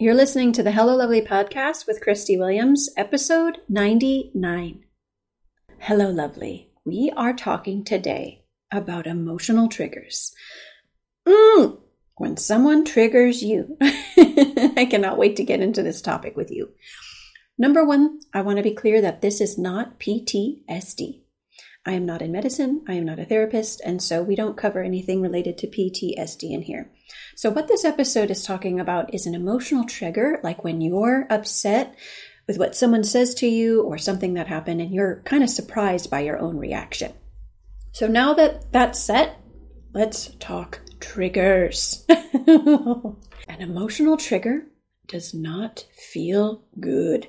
You're 0.00 0.14
listening 0.14 0.52
to 0.52 0.62
the 0.62 0.70
Hello 0.70 0.94
Lovely 0.94 1.22
podcast 1.22 1.88
with 1.88 2.00
Christie 2.00 2.38
Williams, 2.38 2.88
episode 2.96 3.58
99. 3.68 4.84
Hello, 5.80 6.08
Lovely. 6.08 6.70
We 6.84 7.12
are 7.16 7.32
talking 7.32 7.82
today 7.82 8.44
about 8.70 9.08
emotional 9.08 9.68
triggers. 9.68 10.32
Mm, 11.26 11.80
when 12.14 12.36
someone 12.36 12.84
triggers 12.84 13.42
you. 13.42 13.76
I 13.80 14.86
cannot 14.88 15.18
wait 15.18 15.34
to 15.34 15.44
get 15.44 15.60
into 15.60 15.82
this 15.82 16.00
topic 16.00 16.36
with 16.36 16.52
you. 16.52 16.68
Number 17.58 17.84
one, 17.84 18.20
I 18.32 18.42
want 18.42 18.58
to 18.58 18.62
be 18.62 18.74
clear 18.76 19.00
that 19.00 19.20
this 19.20 19.40
is 19.40 19.58
not 19.58 19.98
PTSD. 19.98 21.22
I 21.88 21.92
am 21.92 22.04
not 22.04 22.20
in 22.20 22.32
medicine, 22.32 22.84
I 22.86 22.92
am 22.92 23.06
not 23.06 23.18
a 23.18 23.24
therapist, 23.24 23.80
and 23.82 24.02
so 24.02 24.22
we 24.22 24.36
don't 24.36 24.58
cover 24.58 24.82
anything 24.82 25.22
related 25.22 25.56
to 25.56 25.66
PTSD 25.66 26.50
in 26.50 26.60
here. 26.60 26.90
So, 27.34 27.48
what 27.48 27.66
this 27.66 27.82
episode 27.82 28.30
is 28.30 28.44
talking 28.44 28.78
about 28.78 29.14
is 29.14 29.24
an 29.24 29.34
emotional 29.34 29.86
trigger, 29.86 30.38
like 30.42 30.62
when 30.62 30.82
you're 30.82 31.26
upset 31.30 31.96
with 32.46 32.58
what 32.58 32.76
someone 32.76 33.04
says 33.04 33.34
to 33.36 33.46
you 33.46 33.84
or 33.84 33.96
something 33.96 34.34
that 34.34 34.48
happened 34.48 34.82
and 34.82 34.92
you're 34.92 35.22
kind 35.24 35.42
of 35.42 35.48
surprised 35.48 36.10
by 36.10 36.20
your 36.20 36.38
own 36.38 36.58
reaction. 36.58 37.14
So, 37.92 38.06
now 38.06 38.34
that 38.34 38.70
that's 38.70 39.00
set, 39.00 39.40
let's 39.94 40.34
talk 40.40 40.80
triggers. 41.00 42.04
an 42.10 43.16
emotional 43.60 44.18
trigger 44.18 44.66
does 45.06 45.32
not 45.32 45.86
feel 45.96 46.64
good. 46.78 47.28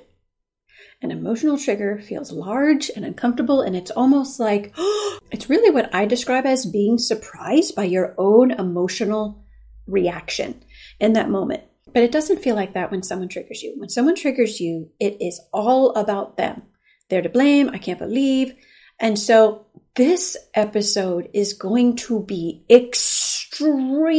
An 1.02 1.10
emotional 1.10 1.56
trigger 1.56 1.98
feels 1.98 2.30
large 2.30 2.90
and 2.94 3.06
uncomfortable, 3.06 3.62
and 3.62 3.74
it's 3.74 3.90
almost 3.90 4.38
like 4.38 4.74
it's 5.30 5.48
really 5.48 5.70
what 5.70 5.94
I 5.94 6.04
describe 6.04 6.44
as 6.44 6.66
being 6.66 6.98
surprised 6.98 7.74
by 7.74 7.84
your 7.84 8.14
own 8.18 8.50
emotional 8.50 9.42
reaction 9.86 10.62
in 10.98 11.14
that 11.14 11.30
moment. 11.30 11.62
But 11.92 12.02
it 12.02 12.12
doesn't 12.12 12.42
feel 12.42 12.54
like 12.54 12.74
that 12.74 12.90
when 12.90 13.02
someone 13.02 13.28
triggers 13.28 13.62
you. 13.62 13.74
When 13.78 13.88
someone 13.88 14.14
triggers 14.14 14.60
you, 14.60 14.90
it 15.00 15.16
is 15.20 15.40
all 15.52 15.94
about 15.94 16.36
them. 16.36 16.62
They're 17.08 17.22
to 17.22 17.30
blame. 17.30 17.70
I 17.70 17.78
can't 17.78 17.98
believe. 17.98 18.54
And 19.00 19.18
so 19.18 19.66
this 19.96 20.36
episode 20.54 21.30
is 21.32 21.54
going 21.54 21.96
to 21.96 22.22
be 22.22 22.64
extremely, 22.70 24.12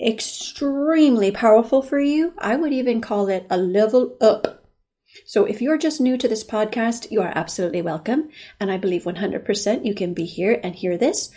extremely 0.00 1.30
powerful 1.30 1.80
for 1.82 2.00
you. 2.00 2.34
I 2.38 2.56
would 2.56 2.72
even 2.72 3.00
call 3.00 3.28
it 3.28 3.46
a 3.48 3.56
level 3.56 4.16
up 4.20 4.59
so 5.26 5.44
if 5.44 5.60
you're 5.60 5.78
just 5.78 6.00
new 6.00 6.16
to 6.16 6.28
this 6.28 6.44
podcast, 6.44 7.10
you 7.10 7.20
are 7.22 7.32
absolutely 7.34 7.82
welcome. 7.82 8.28
And 8.58 8.70
I 8.70 8.76
believe 8.76 9.04
100% 9.04 9.84
you 9.84 9.94
can 9.94 10.14
be 10.14 10.24
here 10.24 10.60
and 10.62 10.74
hear 10.74 10.96
this. 10.96 11.30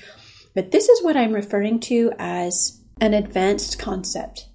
But 0.56 0.72
this 0.72 0.90
is 0.90 1.04
what 1.04 1.18
I'm 1.18 1.34
referring 1.34 1.80
to 1.82 2.12
as 2.18 2.82
an 3.02 3.14
advanced 3.14 3.80
concept. 3.80 4.50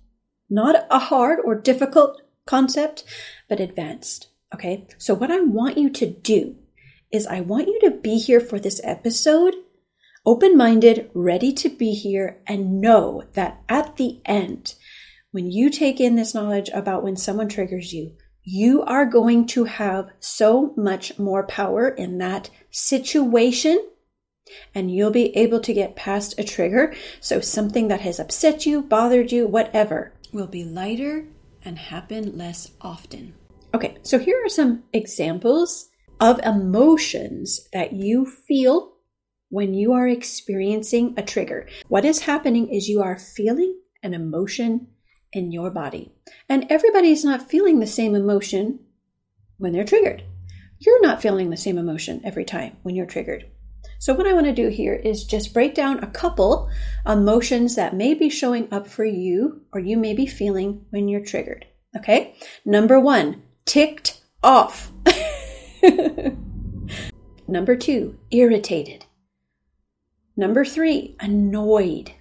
Not 0.49 0.87
a 0.91 0.99
hard 0.99 1.41
or 1.45 1.55
difficult 1.55 2.23
concept, 2.47 3.05
but 3.49 3.61
advanced. 3.61 4.29
Okay. 4.55 4.87
So 4.99 5.15
what 5.15 5.31
I 5.31 5.41
want 5.41 5.77
you 5.77 5.91
to 5.91 6.07
do 6.07 6.57
is 7.11 7.27
I 7.27 7.41
want 7.41 7.69
you 7.69 7.81
to 7.83 7.91
be 7.91 8.19
here 8.19 8.41
for 8.41 8.59
this 8.59 8.81
episode, 8.85 9.55
open 10.25 10.57
minded, 10.57 11.11
ready 11.15 11.53
to 11.55 11.69
be 11.69 11.93
here, 11.93 12.41
and 12.47 12.81
know 12.81 13.25
that 13.35 13.63
at 13.69 13.97
the 13.97 14.21
end, 14.25 14.75
when 15.31 15.51
you 15.51 15.71
take 15.71 16.01
in 16.01 16.17
this 16.17 16.35
knowledge 16.35 16.71
about 16.73 17.03
when 17.03 17.17
someone 17.17 17.49
triggers 17.49 17.93
you, 17.93 18.15
you 18.51 18.83
are 18.85 19.05
going 19.05 19.47
to 19.47 19.65
have 19.65 20.09
so 20.21 20.73
much 20.75 21.19
more 21.19 21.47
power 21.47 21.87
in 21.87 22.17
that 22.17 22.49
situation 22.71 23.79
and 24.75 24.91
you'll 24.91 25.11
be 25.11 25.37
able 25.37 25.61
to 25.61 25.75
get 25.75 25.97
past 25.97 26.39
a 26.39 26.45
trigger. 26.45 26.95
So 27.21 27.41
something 27.41 27.89
that 27.89 28.01
has 28.01 28.19
upset 28.19 28.65
you, 28.65 28.81
bothered 28.81 29.31
you, 29.31 29.47
whatever 29.47 30.15
will 30.33 30.47
be 30.47 30.65
lighter 30.65 31.27
and 31.63 31.79
happen 31.79 32.39
less 32.39 32.71
often. 32.81 33.35
Okay, 33.75 33.99
so 34.03 34.19
here 34.19 34.43
are 34.43 34.49
some 34.49 34.85
examples 34.95 35.91
of 36.19 36.41
emotions 36.41 37.69
that 37.75 37.93
you 37.93 38.25
feel 38.25 38.95
when 39.51 39.75
you 39.75 39.93
are 39.93 40.09
experiencing 40.09 41.13
a 41.19 41.23
trigger. 41.23 41.69
What 41.89 42.07
is 42.07 42.21
happening 42.21 42.71
is 42.71 42.89
you 42.89 43.03
are 43.03 43.19
feeling 43.19 43.79
an 44.03 44.15
emotion 44.15 44.87
in 45.33 45.53
your 45.53 45.71
body. 45.71 46.13
And 46.49 46.67
everybody's 46.71 47.25
not 47.25 47.49
feeling 47.49 47.81
the 47.81 47.87
same 47.87 48.15
emotion 48.15 48.81
when 49.59 49.73
they're 49.73 49.85
triggered. 49.85 50.25
You're 50.79 51.03
not 51.03 51.21
feeling 51.21 51.51
the 51.51 51.57
same 51.57 51.79
emotion 51.79 52.21
every 52.25 52.45
time 52.45 52.77
when 52.83 52.95
you're 52.95 53.07
triggered. 53.07 53.47
So, 54.01 54.15
what 54.15 54.27
I 54.29 54.33
want 54.33 54.47
to 54.47 54.53
do 54.53 54.69
here 54.69 54.95
is 54.95 55.25
just 55.25 55.53
break 55.53 55.75
down 55.75 56.03
a 56.03 56.11
couple 56.11 56.71
emotions 57.07 57.75
that 57.75 57.97
may 57.97 58.15
be 58.15 58.31
showing 58.31 58.73
up 58.73 58.87
for 58.87 59.05
you 59.05 59.63
or 59.73 59.81
you 59.81 59.97
may 59.97 60.15
be 60.15 60.27
feeling 60.27 60.87
when 60.91 61.09
you're 61.09 61.25
triggered. 61.25 61.67
Okay? 61.97 62.37
Number 62.65 63.01
one, 63.01 63.43
ticked 63.65 64.21
off. 64.43 64.93
Number 67.49 67.77
two, 67.77 68.19
irritated. 68.31 69.07
Number 70.37 70.65
three, 70.65 71.17
annoyed. 71.19 72.13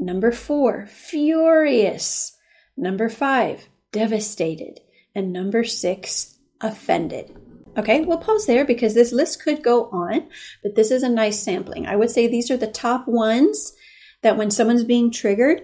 Number 0.00 0.32
four, 0.32 0.86
furious. 0.86 2.34
Number 2.74 3.10
five, 3.10 3.68
devastated. 3.92 4.80
And 5.14 5.30
number 5.30 5.62
six, 5.62 6.38
offended. 6.62 7.36
Okay, 7.76 8.00
we'll 8.00 8.18
pause 8.18 8.46
there 8.46 8.64
because 8.64 8.94
this 8.94 9.12
list 9.12 9.44
could 9.44 9.62
go 9.62 9.90
on, 9.90 10.28
but 10.62 10.74
this 10.74 10.90
is 10.90 11.02
a 11.02 11.08
nice 11.08 11.38
sampling. 11.38 11.86
I 11.86 11.96
would 11.96 12.10
say 12.10 12.26
these 12.26 12.50
are 12.50 12.56
the 12.56 12.66
top 12.66 13.06
ones 13.06 13.74
that 14.22 14.38
when 14.38 14.50
someone's 14.50 14.84
being 14.84 15.10
triggered, 15.10 15.62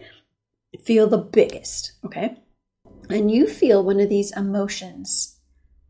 feel 0.85 1.09
the 1.09 1.19
biggest. 1.19 1.93
Okay, 2.05 2.37
and 3.09 3.31
you 3.31 3.47
feel 3.47 3.83
one 3.83 4.01
of 4.01 4.09
these 4.09 4.37
emotions. 4.37 5.41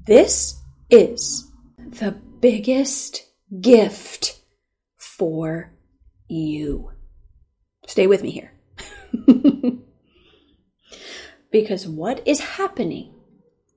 This 0.06 0.60
is 0.88 1.50
the 1.78 2.12
biggest 2.40 3.26
gift 3.60 4.40
for 4.96 5.72
you. 6.28 6.92
Stay 7.86 8.06
with 8.06 8.22
me 8.22 8.30
here. 8.30 8.52
because 11.50 11.86
what 11.86 12.26
is 12.26 12.40
happening 12.40 13.14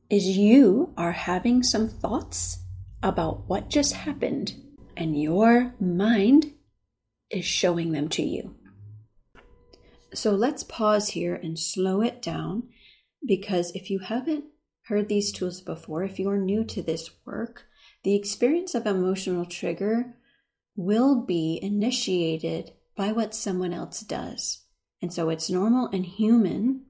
is 0.09 0.37
you 0.37 0.93
are 0.97 1.11
having 1.11 1.63
some 1.63 1.87
thoughts 1.87 2.59
about 3.01 3.47
what 3.47 3.69
just 3.69 3.93
happened, 3.93 4.53
and 4.97 5.21
your 5.21 5.73
mind 5.79 6.53
is 7.29 7.45
showing 7.45 7.91
them 7.91 8.09
to 8.09 8.23
you. 8.23 8.55
So 10.13 10.31
let's 10.31 10.63
pause 10.63 11.09
here 11.09 11.35
and 11.35 11.57
slow 11.57 12.01
it 12.01 12.21
down 12.21 12.63
because 13.25 13.71
if 13.71 13.89
you 13.89 13.99
haven't 13.99 14.45
heard 14.87 15.07
these 15.07 15.31
tools 15.31 15.61
before, 15.61 16.03
if 16.03 16.19
you're 16.19 16.37
new 16.37 16.63
to 16.65 16.81
this 16.81 17.11
work, 17.25 17.65
the 18.03 18.15
experience 18.15 18.73
of 18.73 18.87
emotional 18.87 19.45
trigger 19.45 20.15
will 20.75 21.21
be 21.21 21.59
initiated 21.61 22.71
by 22.99 23.13
what 23.13 23.33
someone 23.33 23.71
else 23.71 24.01
does. 24.01 24.65
And 25.01 25.13
so 25.13 25.29
it's 25.29 25.49
normal 25.49 25.87
and 25.93 26.05
human 26.05 26.81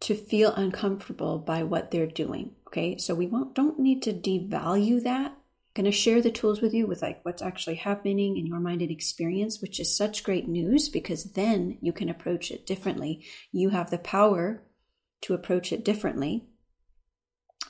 to 0.00 0.16
feel 0.16 0.52
uncomfortable 0.52 1.38
by 1.38 1.62
what 1.62 1.92
they're 1.92 2.08
doing. 2.08 2.56
Okay, 2.66 2.98
so 2.98 3.14
we 3.14 3.28
won't, 3.28 3.54
don't 3.54 3.78
need 3.78 4.02
to 4.02 4.12
devalue 4.12 5.00
that. 5.04 5.30
I'm 5.30 5.36
going 5.74 5.84
to 5.84 5.92
share 5.92 6.20
the 6.20 6.32
tools 6.32 6.60
with 6.60 6.74
you 6.74 6.88
with 6.88 7.02
like 7.02 7.24
what's 7.24 7.40
actually 7.40 7.76
happening 7.76 8.36
in 8.36 8.46
your 8.46 8.58
mind 8.58 8.82
and 8.82 8.90
experience, 8.90 9.62
which 9.62 9.78
is 9.78 9.96
such 9.96 10.24
great 10.24 10.48
news 10.48 10.88
because 10.88 11.34
then 11.34 11.78
you 11.80 11.92
can 11.92 12.08
approach 12.08 12.50
it 12.50 12.66
differently. 12.66 13.24
You 13.52 13.68
have 13.68 13.90
the 13.90 13.98
power 13.98 14.64
to 15.20 15.34
approach 15.34 15.72
it 15.72 15.84
differently. 15.84 16.48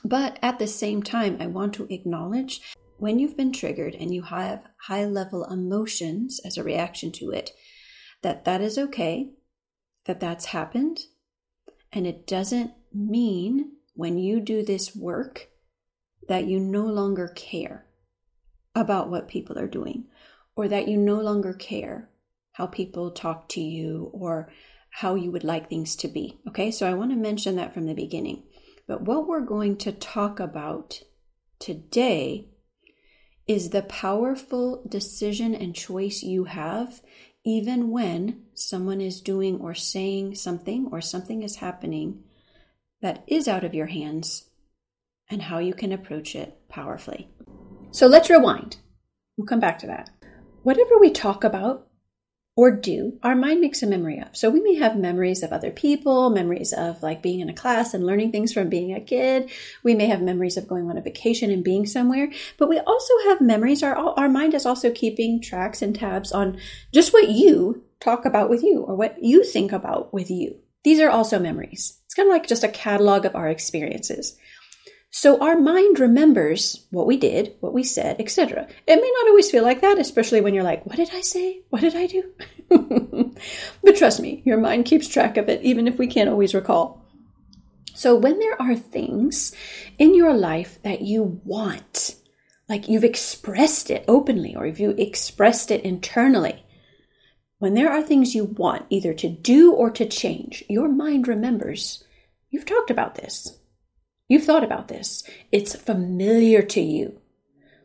But 0.03 0.39
at 0.41 0.57
the 0.57 0.65
same 0.65 1.03
time, 1.03 1.37
I 1.39 1.45
want 1.45 1.75
to 1.75 1.85
acknowledge 1.93 2.61
when 3.01 3.17
you've 3.17 3.35
been 3.35 3.51
triggered 3.51 3.95
and 3.95 4.13
you 4.13 4.21
have 4.21 4.63
high 4.85 5.03
level 5.03 5.43
emotions 5.45 6.39
as 6.45 6.55
a 6.55 6.63
reaction 6.63 7.11
to 7.11 7.31
it, 7.31 7.49
that 8.21 8.45
that 8.45 8.61
is 8.61 8.77
okay, 8.77 9.31
that 10.05 10.19
that's 10.19 10.45
happened. 10.45 10.99
And 11.91 12.05
it 12.05 12.27
doesn't 12.27 12.73
mean 12.93 13.71
when 13.95 14.19
you 14.19 14.39
do 14.39 14.63
this 14.63 14.95
work 14.95 15.47
that 16.27 16.45
you 16.45 16.59
no 16.59 16.85
longer 16.85 17.29
care 17.35 17.87
about 18.75 19.09
what 19.09 19.27
people 19.27 19.57
are 19.57 19.67
doing 19.67 20.05
or 20.55 20.67
that 20.67 20.87
you 20.87 20.95
no 20.95 21.19
longer 21.19 21.53
care 21.53 22.07
how 22.51 22.67
people 22.67 23.09
talk 23.09 23.49
to 23.49 23.61
you 23.61 24.11
or 24.13 24.51
how 24.91 25.15
you 25.15 25.31
would 25.31 25.43
like 25.43 25.67
things 25.67 25.95
to 25.95 26.07
be. 26.07 26.37
Okay, 26.47 26.69
so 26.69 26.87
I 26.87 26.93
want 26.93 27.09
to 27.09 27.17
mention 27.17 27.55
that 27.55 27.73
from 27.73 27.87
the 27.87 27.95
beginning. 27.95 28.43
But 28.87 29.01
what 29.01 29.27
we're 29.27 29.41
going 29.41 29.77
to 29.77 29.91
talk 29.91 30.39
about 30.39 31.01
today 31.57 32.50
is 33.51 33.71
the 33.71 33.83
powerful 33.83 34.81
decision 34.87 35.53
and 35.53 35.75
choice 35.75 36.23
you 36.23 36.45
have, 36.45 37.01
even 37.43 37.89
when 37.89 38.41
someone 38.53 39.01
is 39.01 39.19
doing 39.19 39.59
or 39.59 39.73
saying 39.73 40.33
something 40.33 40.87
or 40.89 41.01
something 41.01 41.43
is 41.43 41.57
happening 41.57 42.23
that 43.01 43.21
is 43.27 43.49
out 43.49 43.65
of 43.65 43.73
your 43.73 43.87
hands, 43.87 44.49
and 45.29 45.41
how 45.41 45.57
you 45.57 45.73
can 45.73 45.91
approach 45.91 46.33
it 46.33 46.65
powerfully. 46.69 47.27
So 47.91 48.07
let's 48.07 48.29
rewind. 48.29 48.77
We'll 49.35 49.47
come 49.47 49.59
back 49.59 49.79
to 49.79 49.87
that. 49.87 50.09
Whatever 50.63 50.97
we 50.97 51.11
talk 51.11 51.43
about 51.43 51.87
or 52.55 52.69
do, 52.69 53.17
our 53.23 53.35
mind 53.35 53.61
makes 53.61 53.81
a 53.81 53.87
memory 53.87 54.19
of. 54.19 54.35
So 54.35 54.49
we 54.49 54.59
may 54.61 54.75
have 54.75 54.97
memories 54.97 55.41
of 55.41 55.53
other 55.53 55.71
people, 55.71 56.29
memories 56.29 56.73
of 56.73 57.01
like 57.01 57.21
being 57.21 57.39
in 57.39 57.49
a 57.49 57.53
class 57.53 57.93
and 57.93 58.05
learning 58.05 58.31
things 58.31 58.51
from 58.51 58.67
being 58.67 58.93
a 58.93 58.99
kid. 58.99 59.49
We 59.83 59.95
may 59.95 60.07
have 60.07 60.21
memories 60.21 60.57
of 60.57 60.67
going 60.67 60.89
on 60.89 60.97
a 60.97 61.01
vacation 61.01 61.49
and 61.49 61.63
being 61.63 61.85
somewhere, 61.85 62.29
but 62.57 62.67
we 62.67 62.77
also 62.79 63.13
have 63.29 63.39
memories. 63.39 63.81
Our, 63.83 63.95
our 63.95 64.27
mind 64.27 64.53
is 64.53 64.65
also 64.65 64.91
keeping 64.91 65.41
tracks 65.41 65.81
and 65.81 65.95
tabs 65.95 66.33
on 66.33 66.59
just 66.93 67.13
what 67.13 67.29
you 67.29 67.83
talk 68.01 68.25
about 68.25 68.49
with 68.49 68.63
you 68.63 68.81
or 68.81 68.95
what 68.95 69.23
you 69.23 69.45
think 69.45 69.71
about 69.71 70.13
with 70.13 70.29
you. 70.29 70.57
These 70.83 70.99
are 70.99 71.09
also 71.09 71.39
memories. 71.39 71.99
It's 72.05 72.15
kind 72.15 72.27
of 72.27 72.33
like 72.33 72.47
just 72.47 72.63
a 72.63 72.67
catalog 72.67 73.25
of 73.25 73.35
our 73.35 73.47
experiences. 73.47 74.37
So 75.13 75.41
our 75.41 75.59
mind 75.59 75.99
remembers 75.99 76.87
what 76.89 77.05
we 77.05 77.17
did, 77.17 77.55
what 77.59 77.73
we 77.73 77.83
said, 77.83 78.15
etc. 78.19 78.65
It 78.87 78.95
may 78.95 79.11
not 79.17 79.27
always 79.27 79.51
feel 79.51 79.63
like 79.63 79.81
that, 79.81 79.99
especially 79.99 80.39
when 80.39 80.53
you're 80.53 80.63
like, 80.63 80.85
what 80.85 80.95
did 80.95 81.09
I 81.13 81.19
say? 81.19 81.63
What 81.69 81.81
did 81.81 81.95
I 81.95 82.07
do? 82.07 82.31
but 83.83 83.97
trust 83.97 84.21
me, 84.21 84.41
your 84.45 84.57
mind 84.57 84.85
keeps 84.85 85.09
track 85.09 85.35
of 85.35 85.49
it, 85.49 85.61
even 85.63 85.85
if 85.85 85.99
we 85.99 86.07
can't 86.07 86.29
always 86.29 86.55
recall. 86.55 87.05
So 87.93 88.15
when 88.15 88.39
there 88.39 88.59
are 88.61 88.75
things 88.75 89.53
in 89.99 90.15
your 90.15 90.33
life 90.33 90.81
that 90.83 91.01
you 91.01 91.41
want, 91.43 92.15
like 92.69 92.87
you've 92.87 93.03
expressed 93.03 93.91
it 93.91 94.05
openly 94.07 94.55
or 94.55 94.65
if 94.65 94.79
you 94.79 94.91
expressed 94.91 95.71
it 95.71 95.83
internally, 95.83 96.65
when 97.59 97.73
there 97.73 97.91
are 97.91 98.01
things 98.01 98.33
you 98.33 98.45
want 98.45 98.85
either 98.89 99.13
to 99.15 99.29
do 99.29 99.73
or 99.73 99.89
to 99.91 100.05
change, 100.07 100.63
your 100.69 100.87
mind 100.87 101.27
remembers 101.27 102.01
you've 102.49 102.65
talked 102.65 102.89
about 102.89 103.15
this. 103.15 103.57
You've 104.31 104.45
thought 104.45 104.63
about 104.63 104.87
this. 104.87 105.25
It's 105.51 105.75
familiar 105.75 106.61
to 106.61 106.79
you 106.79 107.19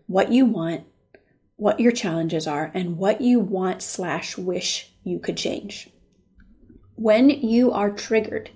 what 0.07 0.31
you 0.31 0.47
want, 0.47 0.85
what 1.57 1.81
your 1.81 1.91
challenges 1.91 2.47
are, 2.47 2.71
and 2.73 2.99
what 2.99 3.21
you 3.21 3.41
want 3.41 3.83
slash 3.83 4.39
wish 4.39 4.93
you 5.03 5.19
could 5.19 5.37
change. 5.37 5.91
When 6.95 7.31
you 7.31 7.73
are 7.73 7.91
triggered, 7.91 8.51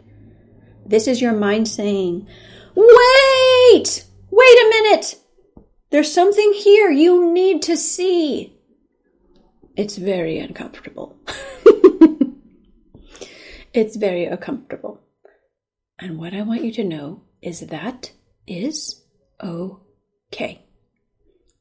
this 0.87 1.09
is 1.09 1.21
your 1.21 1.33
mind 1.33 1.67
saying, 1.67 2.29
Wait! 2.77 4.05
Wait 4.31 4.59
a 4.61 4.71
minute! 4.71 5.17
There's 5.91 6.15
something 6.15 6.53
here 6.53 6.93
you 6.93 7.33
need 7.33 7.61
to 7.63 7.77
see. 7.77 8.57
It's 9.75 9.97
very 9.97 10.39
uncomfortable. 10.39 11.19
it's 13.75 13.97
very 13.97 14.27
uncomfortable. 14.27 15.01
And 15.99 16.21
what 16.21 16.35
I 16.35 16.43
want 16.43 16.63
you 16.63 16.71
to 16.75 16.85
know 16.85 17.23
is 17.43 17.61
that 17.61 18.13
is 18.47 19.05
okay. 19.43 20.67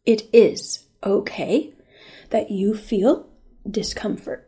It 0.06 0.24
is 0.34 0.88
okay 1.04 1.74
that 2.30 2.52
you 2.52 2.76
feel 2.76 3.30
discomfort. 3.70 4.48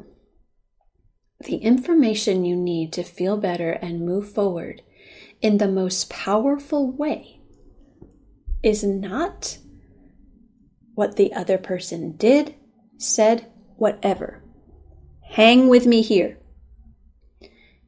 The 1.45 1.57
information 1.57 2.45
you 2.45 2.55
need 2.55 2.93
to 2.93 3.03
feel 3.03 3.37
better 3.37 3.71
and 3.71 4.05
move 4.05 4.31
forward 4.31 4.81
in 5.41 5.57
the 5.57 5.67
most 5.67 6.09
powerful 6.09 6.91
way 6.91 7.41
is 8.61 8.83
not 8.83 9.57
what 10.93 11.15
the 11.15 11.33
other 11.33 11.57
person 11.57 12.15
did, 12.15 12.53
said, 12.97 13.51
whatever. 13.75 14.43
Hang 15.31 15.67
with 15.67 15.87
me 15.87 16.01
here. 16.01 16.37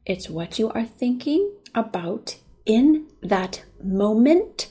It's 0.04 0.28
what 0.28 0.58
you 0.58 0.70
are 0.70 0.84
thinking 0.84 1.52
about 1.74 2.36
in 2.66 3.06
that 3.22 3.64
moment 3.82 4.68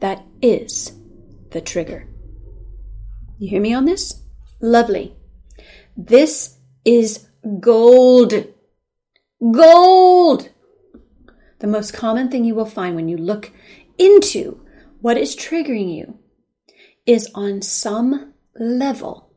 that 0.00 0.24
is 0.42 0.92
the 1.50 1.60
trigger. 1.60 2.08
You 3.38 3.48
hear 3.48 3.60
me 3.60 3.72
on 3.72 3.84
this? 3.84 4.22
Lovely. 4.60 5.16
This 5.96 6.58
is 6.84 7.26
gold. 7.60 8.32
Gold! 9.52 10.50
The 11.60 11.66
most 11.66 11.92
common 11.92 12.30
thing 12.30 12.44
you 12.44 12.54
will 12.54 12.66
find 12.66 12.94
when 12.94 13.08
you 13.08 13.16
look 13.16 13.50
into 13.98 14.60
what 15.00 15.16
is 15.16 15.36
triggering 15.36 15.94
you 15.94 16.18
is 17.06 17.30
on 17.34 17.62
some 17.62 18.34
level, 18.58 19.32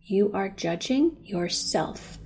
you 0.00 0.32
are 0.32 0.48
judging 0.48 1.16
yourself 1.22 2.18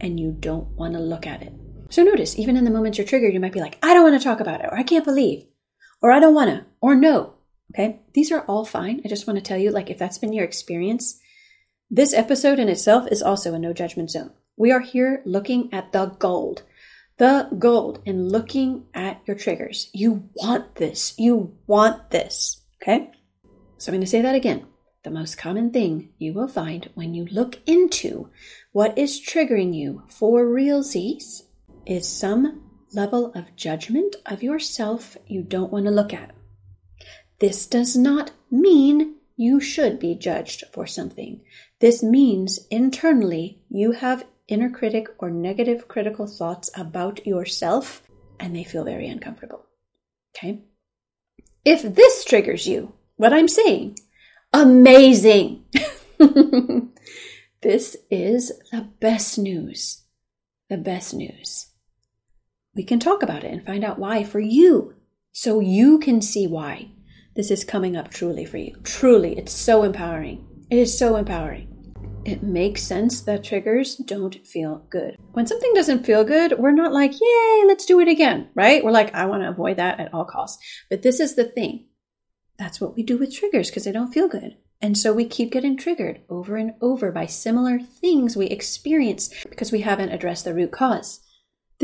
and 0.00 0.20
you 0.20 0.32
don't 0.38 0.68
want 0.76 0.94
to 0.94 1.00
look 1.00 1.26
at 1.26 1.42
it. 1.42 1.52
So 1.94 2.02
notice, 2.02 2.36
even 2.36 2.56
in 2.56 2.64
the 2.64 2.72
moments 2.72 2.98
you're 2.98 3.06
triggered, 3.06 3.32
you 3.32 3.38
might 3.38 3.52
be 3.52 3.60
like, 3.60 3.78
I 3.80 3.94
don't 3.94 4.02
want 4.02 4.20
to 4.20 4.24
talk 4.24 4.40
about 4.40 4.60
it, 4.60 4.66
or 4.68 4.76
I 4.76 4.82
can't 4.82 5.04
believe, 5.04 5.46
or 6.02 6.10
I 6.10 6.18
don't 6.18 6.34
want 6.34 6.50
to, 6.50 6.66
or 6.80 6.96
no. 6.96 7.34
Okay. 7.72 8.00
These 8.14 8.32
are 8.32 8.40
all 8.48 8.64
fine. 8.64 9.00
I 9.04 9.08
just 9.08 9.28
want 9.28 9.36
to 9.36 9.44
tell 9.44 9.58
you, 9.58 9.70
like, 9.70 9.90
if 9.90 9.96
that's 9.96 10.18
been 10.18 10.32
your 10.32 10.44
experience, 10.44 11.20
this 11.88 12.12
episode 12.12 12.58
in 12.58 12.68
itself 12.68 13.06
is 13.12 13.22
also 13.22 13.54
a 13.54 13.60
no 13.60 13.72
judgment 13.72 14.10
zone. 14.10 14.32
We 14.56 14.72
are 14.72 14.80
here 14.80 15.22
looking 15.24 15.72
at 15.72 15.92
the 15.92 16.06
gold, 16.06 16.64
the 17.18 17.48
gold, 17.60 18.02
and 18.04 18.32
looking 18.32 18.86
at 18.92 19.22
your 19.24 19.36
triggers. 19.36 19.88
You 19.94 20.28
want 20.34 20.74
this. 20.74 21.16
You 21.16 21.56
want 21.68 22.10
this. 22.10 22.60
Okay. 22.82 23.12
So 23.78 23.90
I'm 23.90 23.94
going 23.94 24.00
to 24.00 24.08
say 24.08 24.20
that 24.20 24.34
again. 24.34 24.66
The 25.04 25.12
most 25.12 25.38
common 25.38 25.70
thing 25.70 26.08
you 26.18 26.32
will 26.32 26.48
find 26.48 26.90
when 26.94 27.14
you 27.14 27.26
look 27.26 27.60
into 27.66 28.30
what 28.72 28.98
is 28.98 29.24
triggering 29.24 29.72
you 29.72 30.02
for 30.08 30.44
realsies 30.44 31.42
is 31.86 32.08
some 32.08 32.62
level 32.94 33.32
of 33.34 33.56
judgment 33.56 34.16
of 34.26 34.42
yourself 34.42 35.16
you 35.26 35.42
don't 35.42 35.72
want 35.72 35.86
to 35.86 35.90
look 35.90 36.12
at. 36.12 36.32
This 37.40 37.66
does 37.66 37.96
not 37.96 38.30
mean 38.50 39.16
you 39.36 39.60
should 39.60 39.98
be 39.98 40.14
judged 40.14 40.64
for 40.72 40.86
something. 40.86 41.40
This 41.80 42.02
means 42.02 42.66
internally 42.70 43.62
you 43.68 43.92
have 43.92 44.26
inner 44.46 44.70
critic 44.70 45.08
or 45.18 45.30
negative 45.30 45.88
critical 45.88 46.26
thoughts 46.26 46.70
about 46.76 47.26
yourself 47.26 48.02
and 48.38 48.54
they 48.54 48.64
feel 48.64 48.84
very 48.84 49.08
uncomfortable. 49.08 49.64
Okay? 50.36 50.60
If 51.64 51.82
this 51.82 52.24
triggers 52.24 52.66
you, 52.66 52.92
what 53.16 53.32
I'm 53.32 53.48
saying, 53.48 53.98
amazing! 54.52 55.64
this 57.62 57.96
is 58.10 58.52
the 58.70 58.88
best 59.00 59.38
news. 59.38 60.02
The 60.68 60.76
best 60.78 61.14
news 61.14 61.73
we 62.74 62.84
can 62.84 62.98
talk 62.98 63.22
about 63.22 63.44
it 63.44 63.52
and 63.52 63.64
find 63.64 63.84
out 63.84 63.98
why 63.98 64.24
for 64.24 64.40
you 64.40 64.94
so 65.32 65.60
you 65.60 65.98
can 65.98 66.20
see 66.20 66.46
why 66.46 66.90
this 67.36 67.50
is 67.50 67.64
coming 67.64 67.96
up 67.96 68.10
truly 68.10 68.44
for 68.44 68.58
you. 68.58 68.76
Truly, 68.84 69.36
it's 69.36 69.52
so 69.52 69.82
empowering. 69.82 70.46
It 70.70 70.78
is 70.78 70.96
so 70.96 71.16
empowering. 71.16 71.70
It 72.24 72.42
makes 72.42 72.82
sense 72.82 73.20
that 73.22 73.44
triggers 73.44 73.96
don't 73.96 74.46
feel 74.46 74.86
good. 74.88 75.16
When 75.32 75.46
something 75.46 75.72
doesn't 75.74 76.06
feel 76.06 76.24
good, 76.24 76.58
we're 76.58 76.70
not 76.70 76.92
like, 76.92 77.12
yay, 77.12 77.62
let's 77.66 77.84
do 77.84 78.00
it 78.00 78.08
again, 78.08 78.48
right? 78.54 78.82
We're 78.82 78.92
like, 78.92 79.14
I 79.14 79.26
want 79.26 79.42
to 79.42 79.50
avoid 79.50 79.76
that 79.76 80.00
at 80.00 80.14
all 80.14 80.24
costs. 80.24 80.64
But 80.88 81.02
this 81.02 81.20
is 81.20 81.34
the 81.34 81.44
thing. 81.44 81.86
That's 82.58 82.80
what 82.80 82.96
we 82.96 83.02
do 83.02 83.18
with 83.18 83.34
triggers 83.34 83.68
because 83.68 83.84
they 83.84 83.92
don't 83.92 84.12
feel 84.12 84.28
good. 84.28 84.56
And 84.80 84.96
so 84.96 85.12
we 85.12 85.26
keep 85.26 85.50
getting 85.50 85.76
triggered 85.76 86.22
over 86.28 86.56
and 86.56 86.74
over 86.80 87.10
by 87.10 87.26
similar 87.26 87.78
things 87.78 88.36
we 88.36 88.46
experience 88.46 89.30
because 89.48 89.72
we 89.72 89.80
haven't 89.80 90.10
addressed 90.10 90.44
the 90.44 90.54
root 90.54 90.72
cause. 90.72 91.20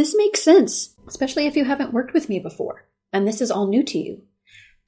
This 0.01 0.17
makes 0.17 0.43
sense, 0.43 0.95
especially 1.07 1.47
if 1.47 1.57
you 1.57 1.67
haven't 1.67 1.93
worked 1.93 2.15
with 2.15 2.31
me 2.31 2.39
before 2.39 2.89
and 3.13 3.29
this 3.29 3.43
is 3.43 3.51
all 3.51 3.69
new 3.69 3.83
to 3.83 3.99
you. 3.99 4.23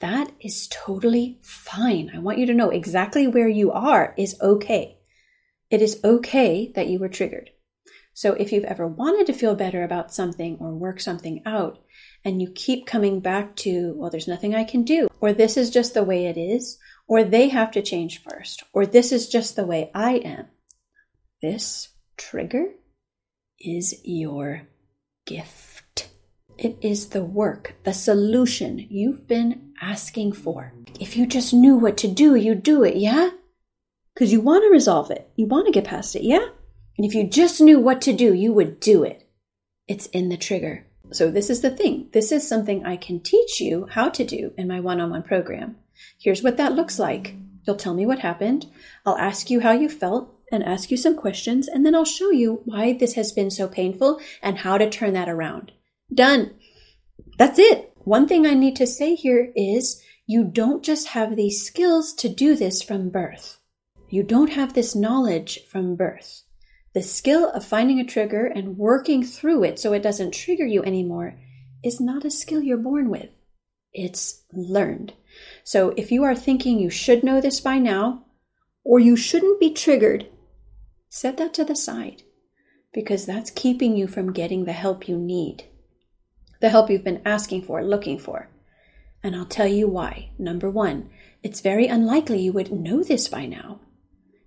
That 0.01 0.33
is 0.41 0.69
totally 0.69 1.39
fine. 1.43 2.11
I 2.15 2.19
want 2.19 2.39
you 2.39 2.47
to 2.47 2.55
know 2.55 2.71
exactly 2.71 3.27
where 3.27 3.47
you 3.47 3.73
are 3.73 4.15
is 4.17 4.41
okay. 4.41 4.97
It 5.69 5.83
is 5.83 6.01
okay 6.03 6.73
that 6.75 6.87
you 6.87 6.99
were 6.99 7.11
triggered. 7.11 7.51
So 8.15 8.33
if 8.33 8.53
you've 8.53 8.65
ever 8.65 8.87
wanted 8.87 9.27
to 9.27 9.35
feel 9.35 9.55
better 9.55 9.85
about 9.85 10.15
something 10.15 10.57
or 10.59 10.73
work 10.73 10.99
something 10.99 11.43
out, 11.45 11.85
and 12.25 12.41
you 12.41 12.51
keep 12.51 12.87
coming 12.87 13.21
back 13.21 13.55
to, 13.57 13.93
well, 13.95 14.09
there's 14.09 14.27
nothing 14.27 14.55
I 14.55 14.65
can 14.65 14.83
do, 14.83 15.09
or 15.21 15.35
this 15.35 15.59
is 15.59 15.69
just 15.69 15.93
the 15.93 16.05
way 16.05 16.25
it 16.25 16.39
is, 16.39 16.79
or 17.07 17.23
they 17.23 17.51
have 17.51 17.71
to 17.73 17.83
change 17.83 18.23
first, 18.23 18.63
or 18.73 18.87
this 18.87 19.13
is 19.13 19.29
just 19.29 19.57
the 19.57 19.67
way 19.67 19.91
I 19.95 20.15
am, 20.25 20.47
this 21.43 21.91
trigger 22.17 22.69
is 23.61 24.01
your 24.05 24.69
gift. 25.27 26.09
It 26.59 26.79
is 26.81 27.09
the 27.09 27.25
work, 27.25 27.75
the 27.85 27.93
solution 27.93 28.87
you've 28.91 29.27
been 29.27 29.73
asking 29.81 30.33
for. 30.33 30.73
If 31.01 31.17
you 31.17 31.27
just 31.27 31.53
knew 31.53 31.77
what 31.77 31.97
to 31.99 32.09
do, 32.09 32.35
you'd 32.35 32.63
do 32.63 32.85
it, 32.85 32.97
yeah? 32.97 33.31
Because 34.15 34.33
you 34.33 34.41
want 34.41 34.63
to 34.65 34.71
resolve 34.71 35.11
it. 35.11 35.31
You 35.37 35.47
want 35.47 35.67
to 35.67 35.73
get 35.73 35.85
past 35.85 36.15
it, 36.15 36.23
yeah? 36.23 36.47
And 36.97 37.07
if 37.07 37.15
you 37.15 37.27
just 37.27 37.61
knew 37.61 37.81
what 37.81 38.03
to 38.03 38.13
do, 38.13 38.35
you 38.35 38.53
would 38.53 38.79
do 38.79 39.03
it. 39.03 39.29
It's 39.89 40.07
in 40.07 40.29
the 40.29 40.37
trigger. 40.37 40.87
So, 41.11 41.31
this 41.31 41.51
is 41.51 41.61
the 41.61 41.71
thing. 41.71 42.09
This 42.13 42.33
is 42.33 42.47
something 42.47 42.87
I 42.87 42.97
can 42.97 43.21
teach 43.21 43.61
you 43.61 43.87
how 43.91 44.09
to 44.11 44.25
do 44.25 44.53
in 44.57 44.69
my 44.69 44.81
one 44.81 45.01
on 45.01 45.11
one 45.11 45.23
program. 45.23 45.77
Here's 46.19 46.43
what 46.43 46.57
that 46.57 46.75
looks 46.75 46.99
like. 46.99 47.35
You'll 47.67 47.77
tell 47.77 47.95
me 47.95 48.07
what 48.07 48.21
happened. 48.21 48.67
I'll 49.05 49.19
ask 49.19 49.51
you 49.51 49.61
how 49.61 49.73
you 49.73 49.89
felt 49.89 50.35
and 50.53 50.63
ask 50.63 50.91
you 50.91 50.97
some 50.97 51.17
questions, 51.17 51.67
and 51.67 51.85
then 51.85 51.95
I'll 51.95 52.05
show 52.05 52.31
you 52.31 52.61
why 52.67 52.93
this 52.93 53.15
has 53.15 53.33
been 53.33 53.51
so 53.51 53.67
painful 53.67 54.21
and 54.43 54.59
how 54.59 54.79
to 54.79 54.89
turn 54.89 55.15
that 55.15 55.29
around. 55.29 55.73
Done. 56.15 56.55
That's 57.39 57.59
it. 57.59 57.93
One 57.97 58.29
thing 58.29 58.47
I 58.47 58.55
need 58.55 58.77
to 58.77 58.87
say 58.87 59.15
here 59.15 59.53
is 59.57 60.03
you 60.27 60.45
don't 60.45 60.85
just 60.85 61.09
have 61.09 61.35
these 61.35 61.65
skills 61.65 62.13
to 62.15 62.29
do 62.29 62.55
this 62.55 62.83
from 62.83 63.11
birth. 63.11 63.59
You 64.11 64.23
don't 64.23 64.53
have 64.53 64.75
this 64.75 64.95
knowledge 64.95 65.61
from 65.67 65.97
birth. 65.97 66.43
The 66.95 67.03
skill 67.03 67.49
of 67.51 67.65
finding 67.65 67.99
a 67.99 68.05
trigger 68.05 68.45
and 68.45 68.77
working 68.77 69.25
through 69.25 69.65
it 69.65 69.79
so 69.79 69.95
it 69.95 70.03
doesn't 70.03 70.35
trigger 70.35 70.67
you 70.67 70.83
anymore 70.83 71.39
is 71.83 72.01
not 72.01 72.25
a 72.25 72.31
skill 72.31 72.63
you're 72.63 72.77
born 72.77 73.09
with. 73.09 73.31
It's 73.95 74.43
learned. 74.53 75.15
So 75.65 75.95
if 75.97 76.13
you 76.13 76.25
are 76.25 76.35
thinking 76.35 76.79
you 76.79 76.91
should 76.91 77.25
know 77.25 77.41
this 77.41 77.61
by 77.61 77.79
now, 77.79 78.27
or 78.85 78.99
you 78.99 79.17
shouldn't 79.17 79.61
be 79.61 79.73
triggered, 79.73 80.27
set 81.15 81.37
that 81.37 81.53
to 81.53 81.63
the 81.63 81.77
side 81.77 82.23
because 82.91 83.27
that's 83.27 83.51
keeping 83.51 83.95
you 83.95 84.07
from 84.07 84.33
getting 84.33 84.65
the 84.65 84.73
help 84.73 85.07
you 85.07 85.19
need, 85.19 85.63
the 86.63 86.71
help 86.71 86.89
you've 86.89 87.05
been 87.05 87.21
asking 87.27 87.61
for, 87.61 87.85
looking 87.85 88.19
for. 88.19 88.49
And 89.23 89.37
I'll 89.37 89.45
tell 89.45 89.67
you 89.67 89.87
why. 89.87 90.31
Number 90.39 90.71
one, 90.71 91.11
it's 91.43 91.61
very 91.61 91.87
unlikely 91.87 92.41
you 92.41 92.55
would 92.55 92.73
know 92.73 93.03
this 93.03 93.29
by 93.29 93.45
now. 93.45 93.81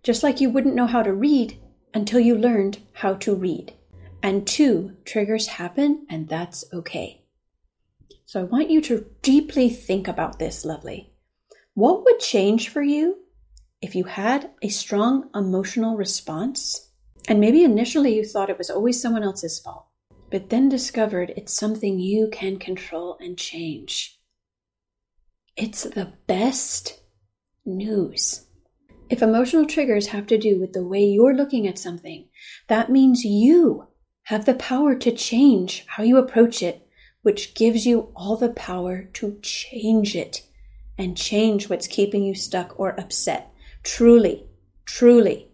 Just 0.01 0.23
like 0.23 0.41
you 0.41 0.49
wouldn't 0.49 0.73
know 0.73 0.87
how 0.87 1.03
to 1.03 1.13
read 1.13 1.55
until 1.93 2.19
you 2.19 2.35
learned 2.35 2.79
how 2.93 3.13
to 3.13 3.35
read. 3.35 3.75
And 4.23 4.47
two, 4.47 4.97
triggers 5.05 5.45
happen, 5.45 6.07
and 6.09 6.27
that's 6.27 6.65
okay. 6.73 7.25
So 8.25 8.41
I 8.41 8.43
want 8.43 8.71
you 8.71 8.81
to 8.81 9.05
deeply 9.21 9.69
think 9.69 10.07
about 10.07 10.39
this, 10.39 10.65
lovely. 10.65 11.13
What 11.75 12.03
would 12.05 12.19
change 12.19 12.69
for 12.69 12.81
you 12.81 13.19
if 13.85 13.93
you 13.93 14.05
had 14.05 14.49
a 14.63 14.67
strong 14.67 15.29
emotional 15.35 15.95
response? 15.95 16.89
And 17.27 17.39
maybe 17.39 17.63
initially 17.63 18.15
you 18.15 18.25
thought 18.25 18.49
it 18.49 18.57
was 18.57 18.71
always 18.71 18.99
someone 18.99 19.21
else's 19.21 19.59
fault, 19.59 19.85
but 20.31 20.49
then 20.49 20.69
discovered 20.69 21.31
it's 21.37 21.53
something 21.53 21.99
you 21.99 22.27
can 22.31 22.57
control 22.57 23.15
and 23.21 23.37
change. 23.37 24.19
It's 25.55 25.83
the 25.83 26.13
best 26.25 26.99
news. 27.63 28.47
If 29.07 29.21
emotional 29.21 29.67
triggers 29.67 30.07
have 30.07 30.25
to 30.27 30.37
do 30.39 30.59
with 30.59 30.73
the 30.73 30.83
way 30.83 31.03
you're 31.03 31.35
looking 31.35 31.67
at 31.67 31.77
something, 31.77 32.27
that 32.67 32.89
means 32.89 33.23
you 33.23 33.87
have 34.23 34.45
the 34.45 34.55
power 34.55 34.95
to 34.95 35.11
change 35.11 35.85
how 35.89 36.01
you 36.01 36.17
approach 36.17 36.63
it, 36.63 36.87
which 37.21 37.53
gives 37.53 37.85
you 37.85 38.11
all 38.15 38.35
the 38.35 38.49
power 38.49 39.03
to 39.13 39.37
change 39.43 40.15
it 40.15 40.41
and 40.97 41.15
change 41.15 41.69
what's 41.69 41.85
keeping 41.85 42.23
you 42.23 42.33
stuck 42.33 42.79
or 42.79 42.99
upset. 42.99 43.51
Truly, 43.85 44.43
truly. 44.85 45.51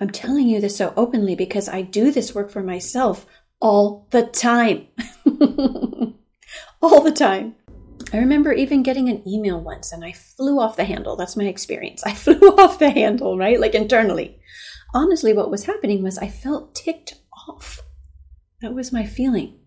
I'm 0.00 0.10
telling 0.10 0.48
you 0.48 0.60
this 0.60 0.76
so 0.76 0.92
openly 0.96 1.36
because 1.36 1.68
I 1.68 1.82
do 1.82 2.10
this 2.10 2.34
work 2.34 2.50
for 2.50 2.62
myself 2.62 3.26
all 3.60 4.08
the 4.10 4.26
time. 4.26 4.88
all 6.82 7.00
the 7.00 7.12
time. 7.12 7.54
I 8.12 8.18
remember 8.18 8.52
even 8.52 8.82
getting 8.82 9.08
an 9.08 9.26
email 9.26 9.60
once 9.60 9.92
and 9.92 10.04
I 10.04 10.12
flew 10.12 10.58
off 10.58 10.76
the 10.76 10.84
handle. 10.84 11.14
That's 11.14 11.36
my 11.36 11.44
experience. 11.44 12.02
I 12.04 12.12
flew 12.14 12.40
off 12.58 12.80
the 12.80 12.90
handle, 12.90 13.38
right? 13.38 13.60
Like 13.60 13.74
internally. 13.74 14.40
Honestly, 14.92 15.32
what 15.32 15.50
was 15.50 15.64
happening 15.64 16.02
was 16.02 16.18
I 16.18 16.28
felt 16.28 16.74
ticked 16.74 17.14
off. 17.48 17.82
That 18.62 18.74
was 18.74 18.92
my 18.92 19.06
feeling. 19.06 19.60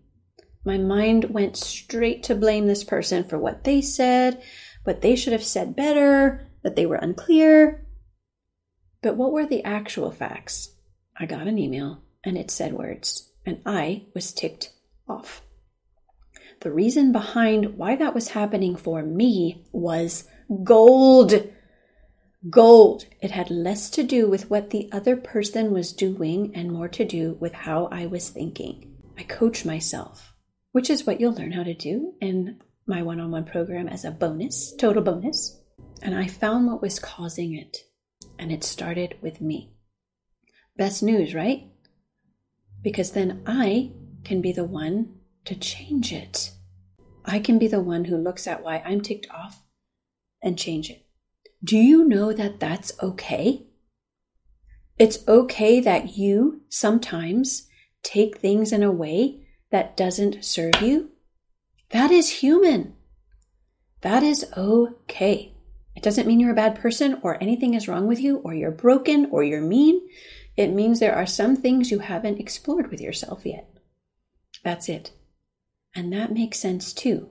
My 0.64 0.76
mind 0.76 1.30
went 1.30 1.56
straight 1.56 2.22
to 2.24 2.34
blame 2.34 2.66
this 2.66 2.84
person 2.84 3.24
for 3.24 3.38
what 3.38 3.64
they 3.64 3.80
said, 3.80 4.42
what 4.84 5.00
they 5.00 5.16
should 5.16 5.32
have 5.32 5.44
said 5.44 5.74
better, 5.74 6.46
that 6.62 6.76
they 6.76 6.86
were 6.86 6.96
unclear. 6.96 7.86
But 9.02 9.16
what 9.16 9.32
were 9.32 9.46
the 9.46 9.64
actual 9.64 10.10
facts? 10.10 10.74
I 11.18 11.26
got 11.26 11.46
an 11.46 11.58
email 11.58 12.02
and 12.24 12.38
it 12.38 12.50
said 12.50 12.72
words, 12.72 13.32
and 13.44 13.60
I 13.66 14.06
was 14.14 14.32
ticked 14.32 14.72
off. 15.08 15.42
The 16.60 16.70
reason 16.70 17.10
behind 17.10 17.76
why 17.76 17.96
that 17.96 18.14
was 18.14 18.28
happening 18.28 18.76
for 18.76 19.02
me 19.02 19.64
was 19.72 20.28
gold. 20.62 21.50
Gold. 22.48 23.06
It 23.20 23.32
had 23.32 23.50
less 23.50 23.90
to 23.90 24.04
do 24.04 24.28
with 24.28 24.48
what 24.48 24.70
the 24.70 24.88
other 24.92 25.16
person 25.16 25.72
was 25.72 25.92
doing 25.92 26.52
and 26.54 26.70
more 26.70 26.88
to 26.88 27.04
do 27.04 27.36
with 27.40 27.52
how 27.52 27.88
I 27.90 28.06
was 28.06 28.30
thinking. 28.30 28.96
I 29.18 29.24
coach 29.24 29.64
myself, 29.64 30.34
which 30.70 30.88
is 30.88 31.06
what 31.06 31.20
you'll 31.20 31.34
learn 31.34 31.52
how 31.52 31.64
to 31.64 31.74
do 31.74 32.14
in 32.20 32.60
my 32.86 33.02
one 33.02 33.20
on 33.20 33.30
one 33.30 33.44
program 33.44 33.88
as 33.88 34.04
a 34.04 34.10
bonus, 34.10 34.74
total 34.76 35.02
bonus. 35.02 35.60
And 36.02 36.14
I 36.14 36.26
found 36.26 36.66
what 36.66 36.82
was 36.82 36.98
causing 36.98 37.54
it. 37.54 37.84
And 38.38 38.50
it 38.50 38.64
started 38.64 39.14
with 39.22 39.40
me. 39.40 39.72
Best 40.76 41.02
news, 41.02 41.34
right? 41.34 41.68
Because 42.82 43.12
then 43.12 43.42
I 43.46 43.92
can 44.24 44.40
be 44.40 44.52
the 44.52 44.64
one 44.64 45.14
to 45.44 45.54
change 45.54 46.12
it. 46.12 46.52
I 47.24 47.38
can 47.38 47.58
be 47.58 47.68
the 47.68 47.80
one 47.80 48.06
who 48.06 48.16
looks 48.16 48.46
at 48.46 48.62
why 48.64 48.82
I'm 48.84 49.00
ticked 49.00 49.28
off 49.30 49.62
and 50.42 50.58
change 50.58 50.90
it. 50.90 51.06
Do 51.62 51.76
you 51.78 52.06
know 52.06 52.32
that 52.32 52.58
that's 52.58 52.92
okay? 53.00 53.66
It's 54.98 55.26
okay 55.28 55.80
that 55.80 56.16
you 56.16 56.62
sometimes 56.68 57.68
take 58.02 58.38
things 58.38 58.72
in 58.72 58.82
a 58.82 58.90
way 58.90 59.46
that 59.70 59.96
doesn't 59.96 60.44
serve 60.44 60.82
you. 60.82 61.10
That 61.90 62.10
is 62.10 62.40
human. 62.40 62.94
That 64.00 64.22
is 64.22 64.44
okay. 64.56 65.54
It 66.02 66.06
doesn't 66.06 66.26
mean 66.26 66.40
you're 66.40 66.50
a 66.50 66.54
bad 66.54 66.80
person 66.80 67.20
or 67.22 67.40
anything 67.40 67.74
is 67.74 67.86
wrong 67.86 68.08
with 68.08 68.18
you 68.18 68.38
or 68.38 68.52
you're 68.52 68.72
broken 68.72 69.28
or 69.30 69.44
you're 69.44 69.62
mean. 69.62 70.00
It 70.56 70.72
means 70.72 70.98
there 70.98 71.14
are 71.14 71.26
some 71.26 71.54
things 71.54 71.92
you 71.92 72.00
haven't 72.00 72.40
explored 72.40 72.90
with 72.90 73.00
yourself 73.00 73.46
yet. 73.46 73.72
That's 74.64 74.88
it. 74.88 75.12
And 75.94 76.12
that 76.12 76.32
makes 76.32 76.58
sense 76.58 76.92
too. 76.92 77.30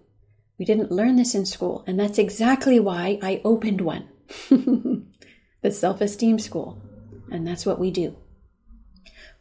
We 0.57 0.63
didn't 0.63 0.89
learn 0.89 1.17
this 1.17 1.35
in 1.35 1.45
school, 1.45 1.83
and 1.85 1.99
that's 1.99 2.17
exactly 2.17 2.79
why 2.79 3.19
I 3.21 3.41
opened 3.43 3.81
one 3.81 4.07
the 4.49 5.71
self 5.71 5.99
esteem 5.99 6.39
school. 6.39 6.81
And 7.29 7.45
that's 7.45 7.65
what 7.65 7.77
we 7.77 7.91
do. 7.91 8.15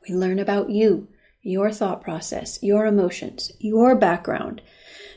We 0.09 0.13
learn 0.13 0.41
about 0.41 0.71
you, 0.71 1.07
your 1.41 1.71
thought 1.71 2.03
process, 2.03 2.61
your 2.65 2.85
emotions, 2.85 3.53
your 3.61 3.95
background, 3.95 4.61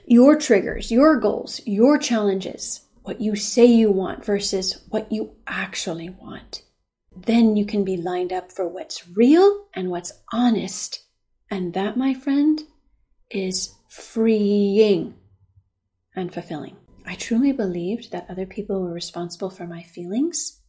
your 0.05 0.37
triggers, 0.37 0.91
your 0.91 1.19
goals, 1.19 1.61
your 1.65 1.97
challenges, 1.97 2.82
what 3.03 3.21
you 3.21 3.35
say 3.35 3.65
you 3.65 3.91
want 3.91 4.25
versus 4.25 4.81
what 4.89 5.11
you 5.11 5.35
actually 5.45 6.09
want. 6.09 6.63
Then 7.15 7.55
you 7.55 7.65
can 7.65 7.83
be 7.83 7.97
lined 7.97 8.33
up 8.33 8.51
for 8.51 8.67
what's 8.67 9.07
real 9.09 9.67
and 9.73 9.89
what's 9.89 10.13
honest. 10.31 11.03
And 11.51 11.73
that, 11.73 11.97
my 11.97 12.13
friend, 12.13 12.61
is 13.29 13.75
freeing 13.89 15.15
and 16.15 16.33
fulfilling. 16.33 16.77
I 17.05 17.15
truly 17.15 17.51
believed 17.51 18.11
that 18.11 18.25
other 18.29 18.45
people 18.45 18.81
were 18.81 18.93
responsible 18.93 19.49
for 19.49 19.67
my 19.67 19.83
feelings 19.83 20.61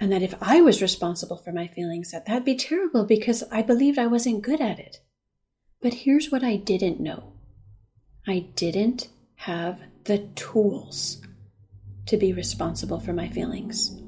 and 0.00 0.10
that 0.10 0.22
if 0.22 0.34
I 0.40 0.62
was 0.62 0.82
responsible 0.82 1.36
for 1.36 1.52
my 1.52 1.66
feelings 1.68 2.10
that 2.10 2.26
that'd 2.26 2.44
be 2.44 2.56
terrible 2.56 3.04
because 3.04 3.44
I 3.52 3.62
believed 3.62 3.98
I 3.98 4.06
wasn't 4.06 4.42
good 4.42 4.60
at 4.60 4.78
it. 4.78 4.98
But 5.80 5.94
here's 5.94 6.32
what 6.32 6.42
I 6.42 6.56
didn't 6.56 7.00
know. 7.00 7.34
I 8.26 8.46
didn't 8.56 9.08
have 9.36 9.80
the 10.04 10.18
tools 10.34 11.20
to 12.06 12.16
be 12.16 12.32
responsible 12.32 13.00
for 13.00 13.12
my 13.12 13.28
feelings. 13.28 14.00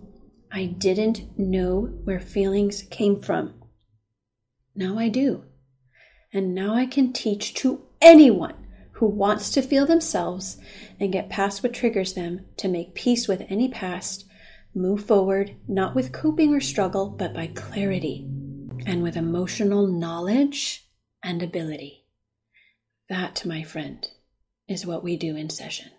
I 0.53 0.67
didn't 0.67 1.39
know 1.39 1.99
where 2.05 2.21
feelings 2.21 2.83
came 2.91 3.21
from. 3.21 3.55
Now 4.75 4.99
I 4.99 5.09
do. 5.09 5.45
And 6.33 6.55
now 6.55 6.75
I 6.75 6.87
can 6.87 7.13
teach 7.13 7.55
to 7.55 7.83
anyone 8.01 8.55
who 8.93 9.07
wants 9.07 9.51
to 9.51 9.63
feel 9.63 9.87
themselves 9.87 10.57
and 11.01 11.13
get 11.13 11.29
past 11.29 11.63
what 11.63 11.75
triggers 11.75 12.15
them 12.15 12.47
to 12.59 12.69
make 12.69 12.95
peace 12.95 13.27
with 13.27 13.45
any 13.49 13.69
past, 13.69 14.27
move 14.75 15.05
forward, 15.05 15.57
not 15.67 15.95
with 15.95 16.13
coping 16.13 16.55
or 16.55 16.61
struggle, 16.61 17.09
but 17.09 17.35
by 17.35 17.49
clarity 17.49 18.29
and 18.87 19.03
with 19.03 19.17
emotional 19.17 19.87
knowledge 19.87 20.89
and 21.23 21.43
ability. 21.43 22.05
That, 23.09 23.45
my 23.45 23.63
friend, 23.63 24.07
is 24.69 24.87
what 24.87 25.03
we 25.05 25.17
do 25.17 25.37
in 25.37 25.51
session. 25.51 25.91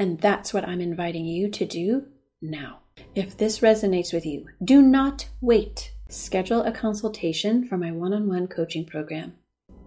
And 0.00 0.18
that's 0.18 0.52
what 0.54 0.66
I'm 0.66 0.80
inviting 0.80 1.26
you 1.26 1.50
to 1.50 1.66
do 1.66 2.06
now. 2.40 2.78
If 3.14 3.36
this 3.36 3.60
resonates 3.60 4.14
with 4.14 4.24
you, 4.24 4.46
do 4.64 4.80
not 4.80 5.28
wait. 5.42 5.92
Schedule 6.08 6.62
a 6.62 6.72
consultation 6.72 7.68
for 7.68 7.76
my 7.76 7.92
one 7.92 8.14
on 8.14 8.26
one 8.26 8.48
coaching 8.48 8.86
program. 8.86 9.34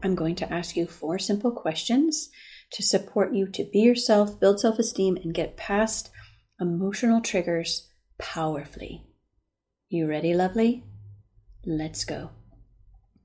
I'm 0.04 0.14
going 0.14 0.36
to 0.36 0.54
ask 0.54 0.78
you 0.78 0.86
four 0.86 1.18
simple 1.18 1.52
questions 1.52 2.30
to 2.74 2.84
support 2.84 3.34
you 3.34 3.48
to 3.48 3.64
be 3.64 3.80
yourself, 3.80 4.40
build 4.40 4.60
self 4.60 4.78
esteem, 4.78 5.18
and 5.18 5.34
get 5.34 5.58
past 5.58 6.12
emotional 6.62 7.20
triggers 7.20 7.88
powerfully. 8.20 9.08
You 9.90 10.08
ready, 10.08 10.36
lovely? 10.36 10.84
Let's 11.66 12.06
go. 12.06 12.30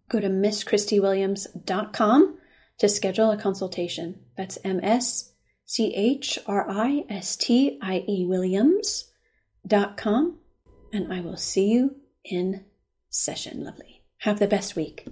Go 0.08 0.20
to 0.20 0.30
MsChristieWilliams.com 0.30 2.38
to 2.78 2.88
schedule 2.88 3.30
a 3.30 3.36
consultation. 3.36 4.20
That's 4.38 4.56
M 4.64 4.80
S 4.82 5.32
C 5.68 5.94
H 5.94 6.40
R 6.46 6.66
I 6.66 7.04
S 7.10 7.36
T 7.36 7.78
I 7.82 8.02
E 8.08 8.24
Williams.com. 8.24 10.38
And 10.94 11.12
I 11.12 11.20
will 11.20 11.36
see 11.36 11.68
you 11.68 11.96
in 12.24 12.64
session, 13.10 13.64
lovely. 13.64 14.00
Have 14.20 14.38
the 14.38 14.46
best 14.46 14.76
week. 14.76 15.06